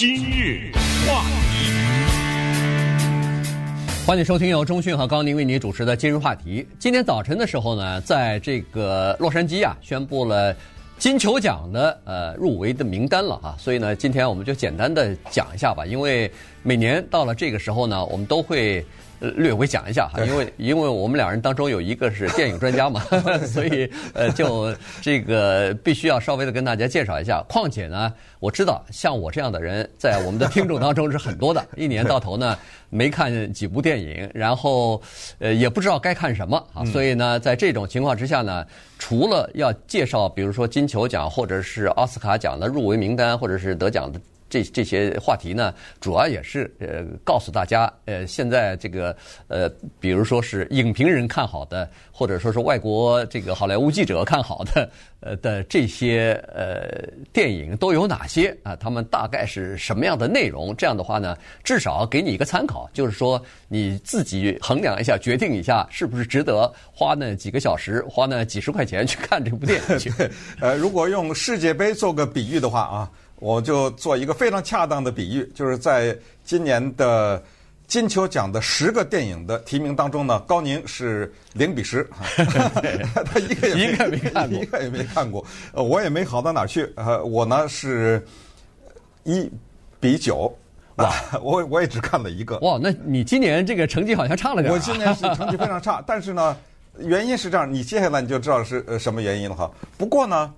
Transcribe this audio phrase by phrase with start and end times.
[0.00, 0.72] 今日
[1.06, 1.22] 话
[1.52, 1.70] 题，
[4.06, 6.66] 欢迎收听由中讯和高宁为您主持的今日话题。
[6.78, 10.56] 今天早晨的时候呢，在这个洛杉矶啊，宣布了
[10.96, 16.32] 金球奖的呃入围的名单了啊，所以呢，今天我们就简单的讲一下吧，因为
[16.62, 18.82] 每年到了这个时候呢，我们都会。
[19.20, 23.00] 略微讲一下哈，因为因为我们两人当中有一个是电影专家嘛，
[23.46, 27.42] 所以呃，就这个必须要稍微的跟大家介绍一下。
[27.48, 32.56] 况且呢，我知道像我这样的人在我们的听众当中是很多的，一年到头呢
[32.88, 35.00] 没看几部电影，然后
[35.38, 38.66] 呃也不知道该看什么啊，所以呢，在这种情况之下呢，
[38.98, 44.20] 除了要介绍，比如说金球奖或者是奥斯卡奖的入围名单，或者是得奖的。
[44.50, 49.16] 这这些话题呢，主要也是呃告诉大家，呃现在这个
[49.48, 58.74] 呃，比如说是影评人看好的，或者说是外国这个好莱坞记者看好的，呃的这些呃电影都有哪些啊？
[58.76, 60.74] 他们大概是什么样的内容？
[60.76, 70.12] 这样的话呢，至少给你一个参考，就是说你自己衡量一下，决定一下是不是值得花那几个小时，花那几十块钱去看这部电影去。
[70.60, 73.10] 呃，如果用世界杯做个比喻的话啊。
[73.40, 77.42] 我就做一个非常恰当的比喻，就是在今年的
[77.86, 84.10] 金球奖的十个电影的提名当中呢，高宁是零比十， 他一个也没看
[84.46, 88.22] 过，一个也没看过，呃，我也没好到哪儿去，呃，我呢是
[89.24, 89.50] 一
[89.98, 90.54] 比九，
[90.96, 91.10] 哇，
[91.42, 96.54] 我我也只看了一个，哇，那你今年这个成绩好像差了点，我今年是成绩非常差，但是呢，
[96.98, 99.70] 原因是这样，你接下来你就知道是呃什么原因了哈。
[99.96, 100.52] 不过呢，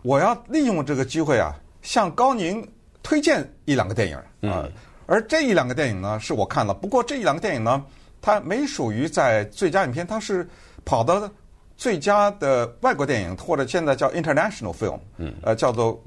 [0.00, 1.54] 我要利用这个机会啊。
[1.82, 2.66] 向高宁
[3.02, 4.72] 推荐一两个电影啊，嗯、
[5.06, 7.84] 而这一两个电影呢是我看了，不过这一两个电影呢，
[8.20, 10.48] 它没属于在最佳影片，它是
[10.84, 11.28] 跑到
[11.76, 16.00] 最佳的外国电影或者现在叫 international film，嗯，呃，叫做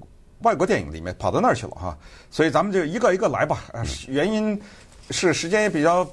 [0.44, 1.98] 外国电影里面跑到那儿去了哈，
[2.32, 3.64] 所以咱们就一个一个来吧。
[4.08, 4.58] 原因
[5.12, 6.08] 是时间也比较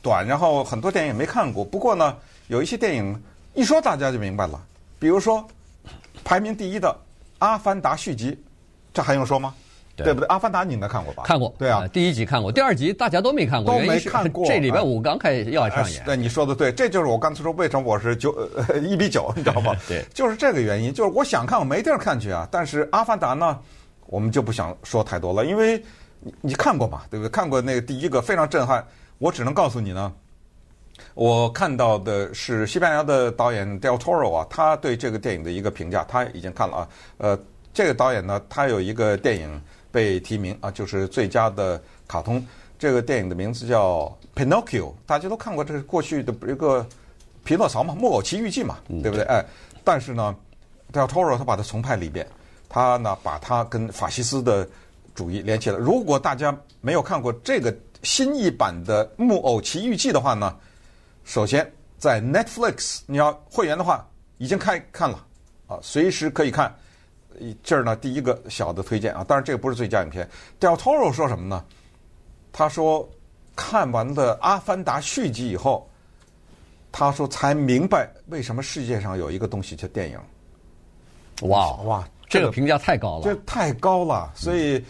[0.00, 3.20] 短，然后很多电影也没看过，不过呢，有一些电影
[3.54, 4.64] 一说大家就明白了，
[5.00, 5.44] 比如说
[6.22, 6.88] 排名第一的
[7.40, 8.38] 《阿凡达》续集。
[8.98, 9.54] 这还用说吗？
[9.94, 10.26] 对，对不对？
[10.28, 11.22] 《阿凡达》你应该看过吧？
[11.24, 11.54] 看过。
[11.56, 14.44] 对啊、呃，第一集看过，第二集大家都没看过，都没看过。
[14.50, 16.02] 这礼拜五刚开始要上演。
[16.04, 19.72] 对，你说的对，这就是我刚才说为什么我是九呃 一比九，你知道吗？
[19.86, 20.92] 对，就是这个原因。
[20.92, 22.48] 就是我想看，我没地儿看去啊。
[22.50, 23.56] 但是《阿凡达》呢，
[24.06, 25.80] 我们就不想说太多了，因为
[26.18, 27.30] 你你看过嘛，对不对？
[27.30, 28.84] 看过那个第一个非常震撼。
[29.18, 30.12] 我只能告诉你呢，
[31.14, 36.88] 我看到的是西班牙的导演 Del Toro 啊，他对这个电影的一个评价，他已经看了啊，
[37.18, 37.38] 呃。
[37.72, 42.44] 这个导演呢，他有一个电影被提名啊，就是最佳的卡通。
[42.78, 46.86] 这个电影的名字叫《Pinocchio》，大家都看过这个过去的一个
[47.42, 49.24] 匹诺曹嘛，《木偶奇遇记》嘛，对不对？
[49.24, 49.44] 哎，
[49.82, 50.32] 但是呢
[50.92, 52.24] ，Del Toro 他把它重拍了一遍，
[52.68, 54.68] 他呢把它跟法西斯的
[55.12, 55.76] 主义连起来。
[55.76, 60.56] 如果大家没有看过这个新一版的《木偶奇遇记》的话呢，
[61.24, 61.68] 首先
[61.98, 65.26] 在 Netflix 你要会员的话，已经开看了
[65.66, 66.72] 啊，随时可以看。
[67.62, 70.28] 这儿呢，第一个小的推荐啊，当然这个不是最佳影片。
[70.58, 71.64] Del Toro 说什么呢？
[72.52, 73.08] 他说
[73.54, 75.88] 看完了《阿凡达》续集以后，
[76.90, 80.18] 他说才明白为什么世界上有一个东西叫电影。
[81.48, 84.84] 哇哇，这个评价太高了，这太高了，所以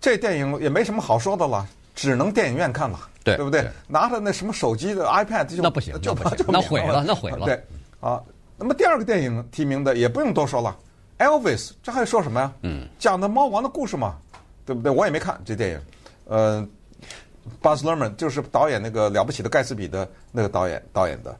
[0.00, 3.68] 这电影也没什么好说的了，只能电影院看了，对对不对？
[3.88, 7.44] 拿着那什么手机的 iPad 就那不行，就那不行，那毁了，那毁了。
[7.44, 7.62] 对
[8.00, 8.22] 啊，
[8.56, 10.74] 那么第二个电影提名的也不用多说了。
[11.18, 12.52] Elvis，这还说什么呀？
[12.62, 14.16] 嗯，讲的猫王的故事嘛，
[14.66, 14.90] 对不对？
[14.90, 15.80] 我也没看这电影。
[16.24, 16.66] 呃
[17.62, 21.36] ，Baz Luhrmann 就是导演那个了不起的盖茨比的那个导演导演的，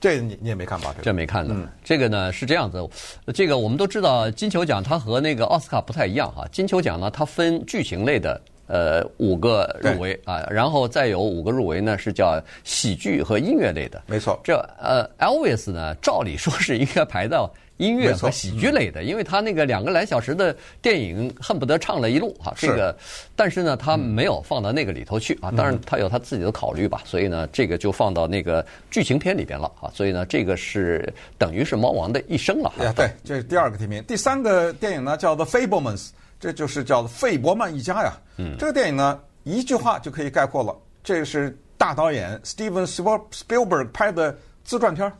[0.00, 0.94] 这你你也没看吧？
[1.02, 1.54] 这没看的。
[1.54, 2.88] 嗯、这个呢是这样子，
[3.34, 6.46] 这个我们都知道，金球奖它和那个奥斯卡不太一样哈。
[6.52, 14.00] 金球奖呢，它分剧情类的呃五个入围啊，然后再有五个入围呢是叫喜剧和音乐类的。
[14.06, 17.52] 没错，这呃 Elvis 呢，照理说是应该排到。
[17.80, 22.94] 音乐和喜剧类的，因为他那个两个来小时的电影恨不得唱了一路哈，这个，
[23.34, 25.50] 但是呢，他没有放到那个里头去啊。
[25.56, 29.90] 当然，他有他自己的考虑吧，所以呢，这个就放到那个剧情片里边了啊。
[29.94, 32.70] 所以呢，这个是等于是猫王的一生了。
[32.94, 34.04] 对，这是第二个提名。
[34.04, 36.08] 第三个电影呢，叫做《Fabelmans》，
[36.40, 38.14] 这就是叫费伯曼一家呀。
[38.38, 45.12] 嗯，这个电影呢，一句话就可以概括了，这是大导演 Steven Spielberg 拍的自传片，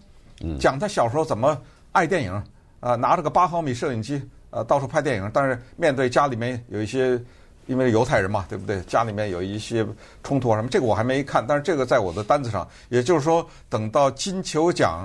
[0.59, 1.57] 讲他小时候怎么。
[1.93, 2.33] 爱电影，
[2.79, 5.29] 啊，拿着个八毫米摄影机，呃，到处拍电影。
[5.35, 7.21] 但是面对家里面有一些，
[7.67, 8.81] 因为犹太人嘛，对不对？
[8.83, 9.85] 家里面有一些
[10.23, 11.45] 冲突啊什么，这个我还没看。
[11.45, 15.05] 但是这个在我的单子上，也就是说，等到金球奖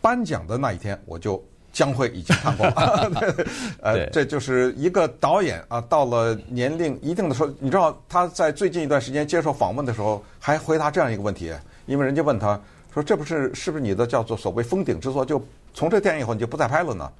[0.00, 1.40] 颁奖的那一天，我就
[1.76, 3.12] 将会已经看过了。
[3.84, 11.52] 呃，这就是一个导演啊，到了年龄一定的时候，你知道他在最近一段时间接受访问的时候，还回答这样一个问题，
[11.84, 12.58] 因为人家问他
[12.94, 15.22] 说：“这不是是不是你的叫做所谓封顶之作？
[15.22, 15.38] 就
[15.74, 17.12] 从这电影以后你就不再拍了呢？”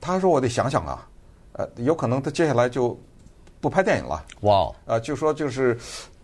[0.00, 1.04] 他说：“我得想想啊，
[1.54, 2.96] 呃，有可能他接下来就
[3.60, 5.76] 不拍电影了。”哇，呃，就说就是。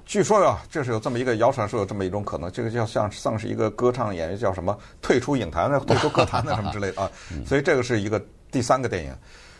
[0.04, 7.10] 据说呀，这是有这么一个谣传，说有这么一种可能，这个叫像像是一个歌唱演员叫什么退出影坛的、退出歌坛的什么之类的啊。
[7.46, 9.16] 所以这个是一个第三个电影，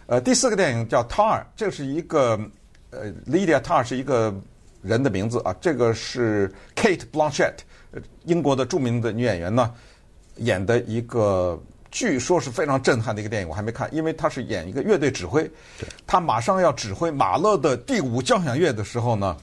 [0.06, 2.39] 呃，第四个电影叫 Tar，这是一个
[2.91, 4.35] 呃 Lydia Tar 是一个
[4.83, 5.55] 人的名字啊。
[5.61, 7.55] 这个是 Kate Blanchett，
[8.25, 9.73] 英国的著名的女演员呢
[10.37, 11.59] 演的一个，
[11.91, 13.49] 据说是非常震撼的一个电影。
[13.49, 15.50] 我还没看，因为她是演一个乐队指挥，
[16.06, 19.35] 她马上要指挥马勒的第五交响乐的时候呢。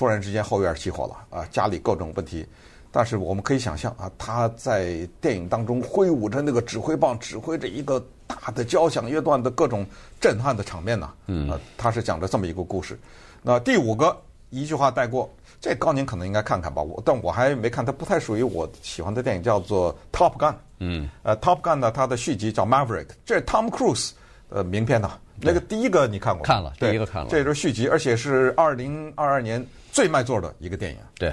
[0.00, 2.46] 突然之间后院起火了啊，家里各种问题，
[2.90, 9.84] 但是我们可以想象啊，他在电影当中挥舞着那个指挥棒，指挥着一个大的交响乐段的各种
[10.18, 11.10] 震撼的场面呢。
[11.26, 12.98] 嗯，他是讲着这么一个故事。
[13.42, 14.16] 那第五个
[14.48, 15.30] 一句话带过，
[15.60, 20.52] 这高宁可能应该看看吧，我但我还没看，它不太属于我喜欢的电影，叫做《Top Gun》。
[20.78, 24.12] 嗯，呃，《Top Gun》呢，它的续集叫《Maverick》，这是 Tom Cruise
[24.48, 25.18] 呃名片呐。
[25.42, 26.42] 那个第一个你看过？
[26.46, 27.28] 看了，第一个看了。
[27.28, 29.62] 这是续集，而且是二零二二年。
[29.90, 31.32] 最卖座的一个电影，对，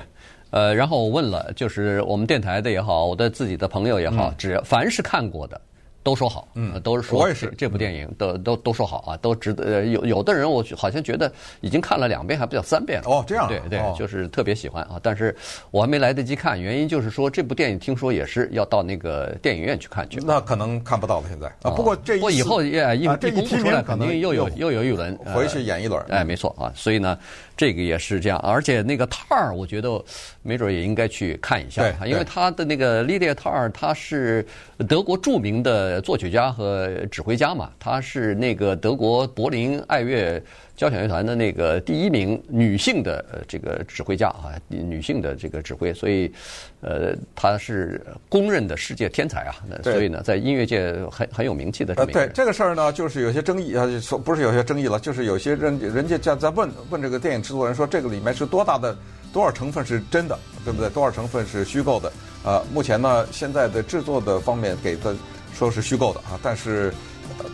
[0.52, 5.60] 呃，然后我问了，就是我们电台的也好，我的自己的朋友也好，只要凡是看过的。
[6.04, 9.84] 都说好，嗯，都是说，我也是这部电影都都都说好啊，都值得。
[9.88, 13.10] 有有的人我好像觉得已经看了两遍，还不叫三遍了。
[13.10, 14.98] 哦，这样，对对，就是特别喜欢啊。
[15.04, 15.36] 但是
[15.70, 20.18] 我还没来得及看，原因就是说这部电影听说也是要到那个电影院去看去。
[20.26, 21.72] 那可能看不到了，现在啊。
[21.72, 26.02] 不过这不以后也一一公布出来，肯定又有又有一轮回去演一轮。
[26.08, 26.72] 哎，没错啊。
[26.74, 27.20] 所以呢，
[27.58, 28.40] 这个也是这样。
[28.40, 30.02] 而且那个塔儿，我觉得
[30.42, 34.46] 没准也应该去看一下，因为他的那个莉莉亚·塔儿，他是
[34.88, 36.78] 德国著名的作曲家和。
[36.78, 40.40] 呃，指挥家嘛，他是那个德国柏林爱乐
[40.76, 46.32] 交响乐团的那个第一名女性的这个指挥家啊，女性的这个指挥，所以，
[46.82, 48.00] 呃，他是
[48.30, 49.56] 公认的世界天才啊。
[49.82, 52.30] 所以呢，在音乐界很很有名气的这么一个人。
[52.30, 58.98] 对这个事儿呢，就是有些争议啊，说不是有些争议了，就是有些人人家在在问问这个电影制作人说，这个里面是多大的
[59.32, 60.90] 多少成分是真的，对不对？
[60.90, 62.12] 多少成分是虚构的？
[62.44, 65.16] 啊，目前呢，现在的制作的方面给的。
[65.58, 66.94] 说是虚构的啊，但是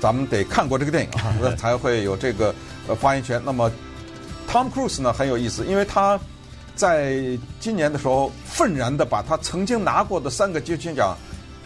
[0.02, 2.54] 咱们得看过这个电影啊， 才会有这个
[2.86, 3.42] 呃发言权。
[3.46, 3.72] 那么
[4.46, 6.20] ，Tom Cruise 呢很有意思，因为他
[6.76, 11.16] 在今年的时候愤然的把他曾经拿过的三个金球奖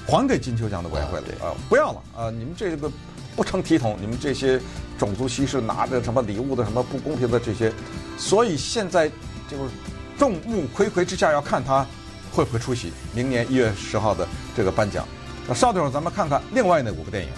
[0.05, 2.29] 还给金球奖的委员会了啊，不要了啊！
[2.29, 2.87] 你们这个
[3.35, 4.61] 不成体统，你们这些
[4.97, 7.71] 种族歧视拿着什么礼物的什么不公平的这些，
[8.17, 9.07] 所以现在
[9.49, 9.69] 就是
[10.17, 11.85] 众目睽睽之下要看他
[12.31, 15.07] 会不会出席明年一月十号的这个颁奖。
[15.47, 17.29] 那稍等会儿，咱们看看另外那五个电影。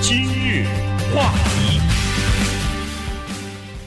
[0.00, 0.64] 今日
[1.14, 1.80] 话题，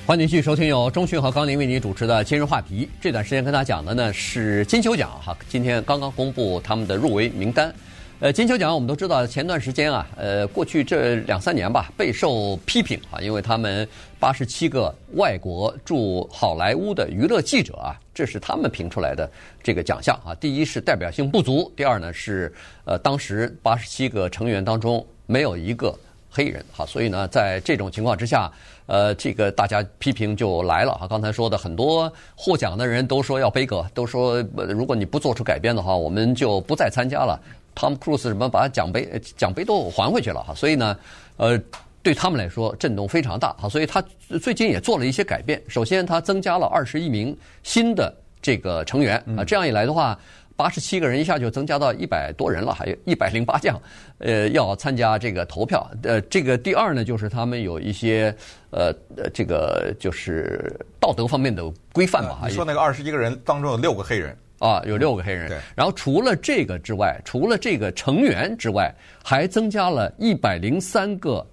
[0.06, 2.86] 欢迎继续收听由钟讯和高宁为您主持的《今日话题》。
[3.02, 7.74] 这段时间跟大家讲的呢是金球奖哈，今天刚刚公布他们的入围名单。
[8.22, 13.88] 呃，金球奖我们都知道，前段时间啊，呃，过去这两三年吧，备受批评啊，因为他们
[14.20, 19.28] 八十七个外国驻好莱坞的娱乐记者啊，这是他们评出来的
[19.64, 20.36] 这个奖项啊。
[20.36, 22.54] 第一是代表性不足，第二呢是
[22.86, 25.92] 呃，当时八十七个成员当中没有一个
[26.30, 28.52] 黑人，好，所以呢，在这种情况之下，
[28.86, 31.08] 呃，这个大家批评就来了哈。
[31.08, 37.42] 刚才说的很多获奖的人都说要杯葛，都说如果你不做出改变的话，我们就不再参加了。
[37.76, 40.98] Tom Cruise 什么把奖杯奖杯都还回去了哈，所以呢，
[41.38, 41.60] 呃，
[42.04, 44.04] 对他们来说震动非常大哈，所以他
[44.42, 45.62] 最近也做了一些改变。
[45.68, 50.18] 首先，他增加了二十一名新的这个成员啊，这样一来的话，
[50.56, 53.80] 八十七个人一下就增加到一百多人了，还有一百零八将，
[54.20, 55.90] 呃，要参加这个投票。
[56.04, 58.36] 呃，这个第二呢，就是他们有一些
[58.72, 61.64] 呃呃，这个就是道德方面的
[61.94, 62.42] 规范吧。
[62.48, 64.38] 你说那个二十一个人当中有六个黑人。
[64.62, 65.50] 啊，有六个黑人。
[65.50, 65.58] 对。
[65.76, 71.46] 然后除了这个之外，除了这个成员之外，还增加了一百零三个，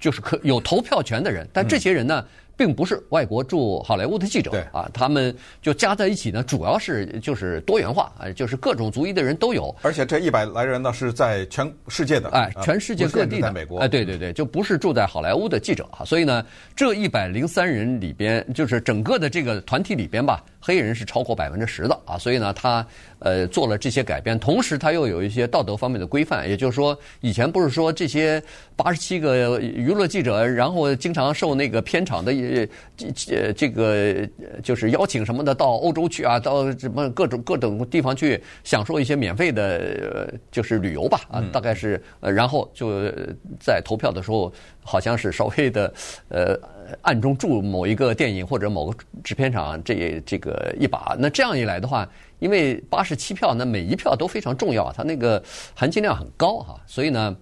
[0.00, 1.46] 就是可有投票权的人。
[1.52, 2.24] 但这些人呢？
[2.24, 9.74] 嗯并不是外国驻好莱坞的记者，啊，他们就加在一起呢，主要是就是多元化，啊，就是各种族裔的人都有。
[9.82, 16.04] 而且这一百来人呢，是在全世界的，哎，全世界各地的，在美国，哎，对对对，就不是住在好莱坞的记者啊。
[16.04, 16.44] 所以呢，
[16.76, 22.16] 这一百零三人里边，就是整个的这个团体里边吧，黑人是超过百分之十的啊。
[22.16, 22.86] 所以呢，他
[23.18, 28.40] 呃做了这些改变，同时他又有一些道德方面的规范，也就是说，以前不是说这些
[28.76, 32.43] 八十七个娱乐记者，然后经常受那个片场的。
[32.44, 34.28] 以这呃这个
[34.62, 43.10] 就是邀请什么的到欧洲去啊，到什么各种各种地方去享受一些免费的，就是旅游吧啊，大概是呃，然后就
[43.58, 45.92] 在投票的时候，好像是稍微的
[46.28, 46.58] 呃
[47.02, 51.16] 暗中助某一个电影或者某个制片厂这这个一把。
[51.18, 52.08] 那这样一来的话，
[52.38, 55.42] 因为八十七票，那每一票都非常重要，它那个
[55.74, 57.36] 含金量很高哈，所以呢。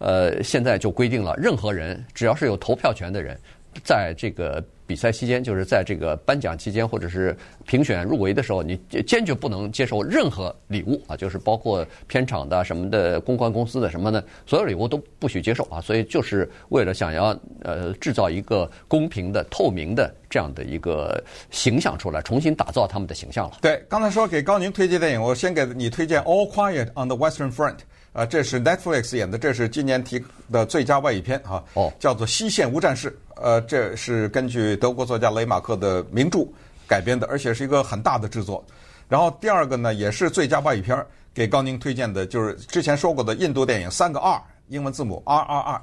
[0.00, 3.36] 呃，现在就规定了，任何人只要是有投票权的人，
[3.84, 7.36] 在这个比赛期间，就是在这个颁奖期间，或者是
[7.68, 8.74] 评选入围的时候，你
[9.06, 15.78] 坚决不能接受任何礼物啊，就是包括片场的什么的、公关公司的什么的，所有礼物都不许接受啊。
[15.82, 23.58] 所以就是为了想要呃制造一个公平的、透明的这样的一个形象出来，重新打造他们的形象了。
[23.60, 27.76] 对，刚才说给高宁推荐电影，我先给你推荐《All Quiet on the Western Front》。
[28.14, 30.20] 啊，这是 Netflix 演的，这是今年提
[30.50, 33.10] 的最佳外语片哈，哦，叫做《西线无战事》。
[33.40, 36.40] 呃，这是根据德国作家雷马克的名著
[36.88, 38.64] 改编的，而且是一个很大的制作。
[39.08, 44.36] 然后第二个呢，也是最佳外语片，给高宁推荐的，就是之前说过的印度电影《三个 R》，
[44.68, 45.82] 英文字母 R R R。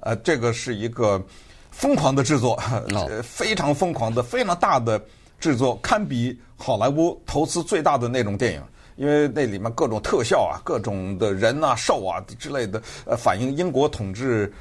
[0.00, 1.22] 呃，这个是一个
[1.70, 2.54] 疯狂的制作，
[2.88, 5.02] 呃， 非常疯狂的、非常大的
[5.40, 8.62] 制作，堪比好莱坞投资最大的那种电影。
[8.96, 14.52] 因为那里面各种特效啊，各种的人啊、兽啊之类的，呃，反映英国统治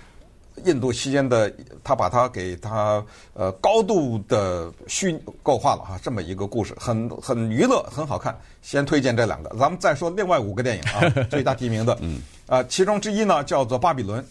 [0.66, 1.52] 印度期间的，
[1.84, 8.38] 他把它给他呃高度的虚构化了哈，这么一个故事，很很娱乐，很好看。
[8.62, 14.22] 先推荐这两个，咱们再说另外五个电影啊，最大提名的， 嗯，啊，其中之一呢叫做《巴比伦》，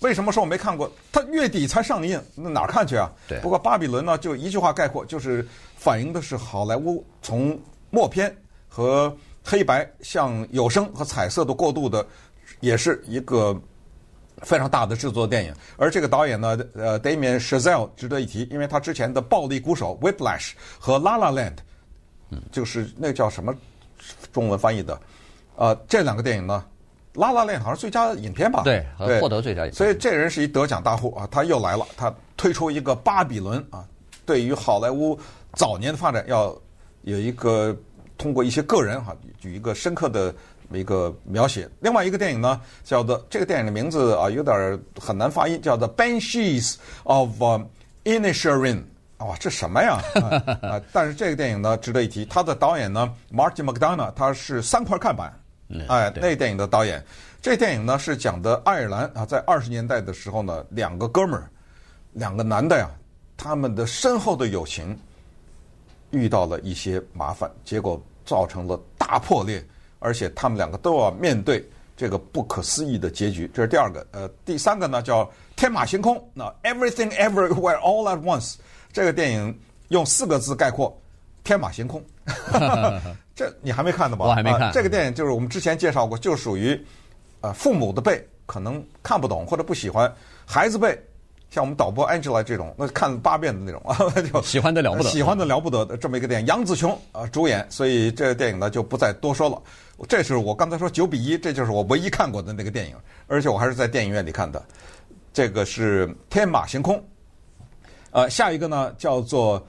[0.00, 0.90] 为什么说我没看过？
[1.10, 3.10] 它月底才上映，那哪儿看去啊？
[3.26, 3.40] 对。
[3.40, 7.58] 不过《巴比伦》呢，就一句话概括，就是反映的是好莱坞从
[7.90, 8.34] 默片
[8.68, 9.14] 和
[9.44, 12.06] 黑白向有声和彩色的过渡的，
[12.60, 13.60] 也是一个
[14.42, 15.54] 非常大的制作电影。
[15.76, 21.56] 而这个导演呢，呃，Damien Chazelle 值得一提，因为他之前的《暴力鼓手》（Whiplash） 和《La La Land》，
[22.50, 23.54] 就是那叫什么
[24.32, 25.00] 中文翻译的，
[25.56, 26.64] 呃，这两个电影呢，
[27.20, 28.62] 《La La Land》好像最佳影片吧？
[28.64, 28.84] 对，
[29.20, 29.74] 获得最佳影片。
[29.74, 33.84] 所以这人是一得奖大户啊，他又来了，他推出一个《巴比伦》啊，
[34.26, 35.18] 对于好莱坞
[35.54, 36.56] 早年的发展要
[37.02, 37.76] 有一个。
[38.18, 40.32] 通过一些个人哈，举一个深刻的
[40.78, 41.68] 一个描写。
[41.80, 47.42] 另外一个电影呢，叫做这个电影的名字啊，有点很难发音，叫做《Banshees of
[48.04, 48.76] Inisherin》。
[49.18, 50.00] 哇，这什么呀？
[50.62, 52.24] 啊， 但是这个电影呢，值得一提。
[52.24, 55.32] 它的导演呢，Martin McDonagh，他是三块看板。
[55.88, 57.04] 哎，那电影的导演。
[57.40, 61.50] 这电影呢是讲的爱尔兰啊，在二十年代的时候呢，两个哥们儿，
[62.12, 62.90] 两个男的呀，
[63.36, 64.98] 他们的深厚的友情
[66.10, 68.00] 遇到了一些麻烦，结果。
[68.24, 69.62] 造成了大破裂，
[70.02, 71.66] 而且他们两个都要面对
[71.96, 73.50] 这个不可思议的结局。
[73.54, 76.22] 这是第二个，呃，第三个呢叫天马行空。
[76.34, 78.56] 那 Everything Everywhere All at Once
[78.92, 80.96] 这个电影用四个字概括：
[81.44, 82.02] 天马行空。
[83.34, 84.26] 这你还没看呢吧？
[84.26, 84.70] 我还没看。
[84.72, 86.78] 这个电影就是我们之前介绍过，就属于
[87.40, 90.12] 呃父母的辈可能看不懂或者不喜欢，
[90.44, 91.00] 孩子辈。
[91.52, 99.60] 像我们导播 Angela 这种，那看八遍的那种 啊，就喜欢的了不得，喜欢的了不得的这么一个电影，杨紫琼啊主演，所以这个电影呢就不再多说了。
[100.08, 104.64] 这是我刚才说九比一，这就是我唯一看过的那个电影，而且我还是在电影院里看的。
[105.30, 107.04] 这个是天马行空。
[108.12, 109.62] 呃，下一个呢叫做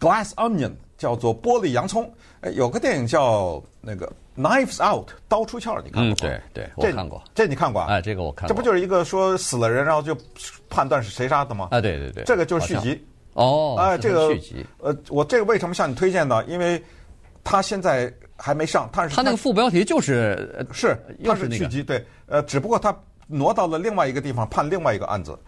[0.00, 2.12] Glass Onion，叫做玻璃洋葱。
[2.40, 4.12] 哎，有个电影叫那个。
[4.40, 6.16] Knives Out，刀出鞘，你看过吗？
[6.22, 7.22] 嗯，对对，我看过。
[7.34, 7.88] 这你看过啊？
[7.90, 8.48] 哎，这个我看过。
[8.48, 10.16] 这不就是一个说死了人，然后就
[10.68, 11.68] 判断是谁杀的吗？
[11.70, 12.24] 啊，对对对。
[12.24, 13.06] 这个就是续集。
[13.34, 13.76] 哦。
[13.78, 14.66] 哎，这个续集。
[14.78, 16.42] 呃，我这个为什么向你推荐呢？
[16.46, 16.82] 因为
[17.44, 22.04] 他现在还没上，他是他那个副标题就是是，他是续集，对。
[22.26, 25.38] 呃，只不过他挪到了另外一个地方判另外一个案子，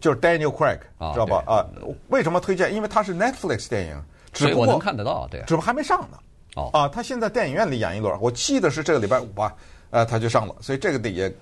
[0.00, 0.78] 就是 Daniel Craig，
[1.12, 1.42] 知道吧？
[1.46, 1.66] 啊，
[2.08, 2.74] 为什么推荐？
[2.74, 5.40] 因为他是 Netflix 电影，只不过我能看得到，对。
[5.46, 6.18] 只不过还没上呢。
[6.56, 9.54] 哦啊，他现在电影院里演一轮，我记得是这个礼拜五吧，
[9.90, 11.32] 呃，他就上了，所以这个得也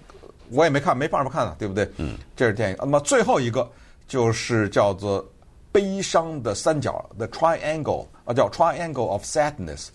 [0.50, 1.88] 我也没看，没办法看了，对不对？
[1.96, 2.76] 嗯，这是电影。
[2.80, 3.70] 那么最后一个
[4.08, 5.24] 就是叫做
[5.70, 9.88] 悲伤的三角，The Triangle 啊，叫 Triangle of Sadness。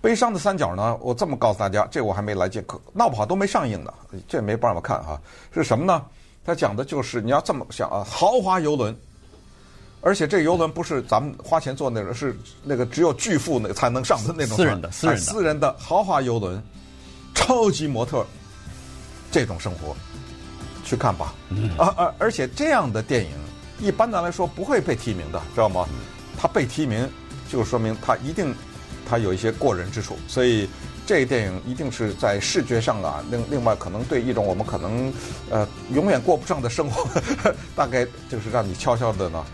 [0.00, 3.92] 悲伤的三角呢，我这么告诉大家，这我还没来见，可闹不好都没上映呢，
[4.26, 5.20] 这没办法看哈。
[5.52, 6.02] 是什么呢？
[6.44, 8.96] 他讲的就是你要这么想啊，豪华游轮。
[10.02, 16.62] 而且这个游轮不是咱们花钱坐那种，是那个只有巨富那才能上的那种私人的、私人的、私人的豪华游轮，
[17.34, 18.26] 超级模特，
[19.30, 19.96] 这种生活，
[20.84, 21.32] 去看吧。
[21.78, 22.14] 啊啊！
[22.18, 23.30] 而且这样的电影，
[23.80, 25.86] 一般的来说不会被提名的，知道吗？
[26.36, 27.08] 他被提名，
[27.48, 28.52] 就说明他一定
[29.08, 30.18] 他有一些过人之处。
[30.26, 30.68] 所以
[31.06, 35.12] 这个电影一定是在视觉上啊，另另外可能对一种我们可能
[35.48, 37.08] 呃永远过不上的生活，
[37.76, 39.44] 大概就是让你悄悄的呢。